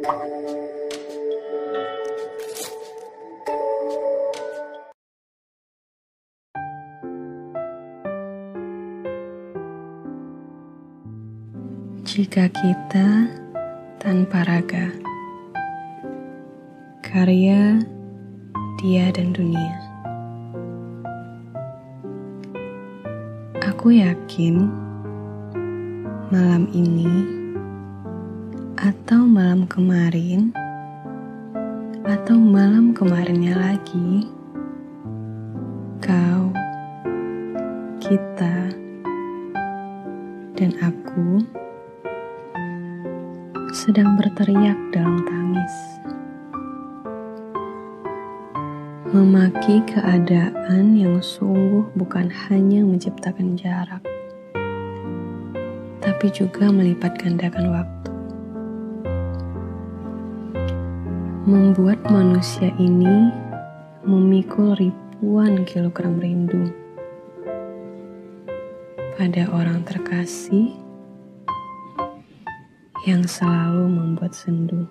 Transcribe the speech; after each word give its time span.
Jika 0.00 0.16
kita 12.48 13.28
tanpa 14.00 14.40
raga, 14.48 14.88
karya 17.04 17.84
dia 18.80 19.12
dan 19.12 19.36
dunia. 19.36 19.76
Aku 23.68 23.92
yakin 23.92 24.64
malam 26.32 26.64
ini 26.72 27.39
atau 28.80 29.28
malam 29.28 29.68
kemarin 29.68 30.56
atau 32.08 32.32
malam 32.40 32.96
kemarinnya 32.96 33.52
lagi, 33.52 34.24
kau, 36.00 36.48
kita, 38.00 38.72
dan 40.56 40.72
aku 40.80 41.44
sedang 43.76 44.16
berteriak 44.16 44.80
dalam 44.96 45.28
tangis. 45.28 45.76
Memaki 49.12 49.84
keadaan 49.92 50.96
yang 50.96 51.20
sungguh 51.20 51.84
bukan 52.00 52.32
hanya 52.48 52.80
menciptakan 52.80 53.60
jarak, 53.60 54.00
tapi 56.00 56.32
juga 56.32 56.72
melipat 56.72 57.20
gandakan 57.20 57.76
waktu. 57.76 57.99
Membuat 61.48 62.04
manusia 62.12 62.68
ini 62.76 63.32
memikul 64.04 64.76
ribuan 64.76 65.64
kilogram 65.64 66.20
rindu 66.20 66.68
pada 69.16 69.48
orang 69.48 69.80
terkasih 69.88 70.76
yang 73.08 73.24
selalu 73.24 73.88
membuat 73.88 74.36
sendu. 74.36 74.84